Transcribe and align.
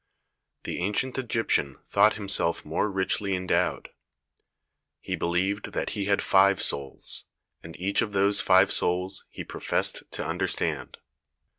The 0.63 0.79
ancient 0.79 1.19
Egyptian 1.19 1.77
thought 1.85 2.15
himself 2.15 2.65
more 2.65 2.89
richly 2.89 3.35
endowed. 3.35 3.89
He 4.99 5.15
believed 5.15 5.73
that 5.73 5.91
he 5.91 6.05
had 6.05 6.23
five 6.23 6.59
souls, 6.59 7.25
and 7.61 7.77
each 7.79 8.01
of 8.01 8.11
those 8.11 8.41
five 8.41 8.71
souls 8.71 9.25
he 9.29 9.43
professed 9.43 10.01
to 10.09 10.27
under 10.27 10.47
stand. 10.47 10.97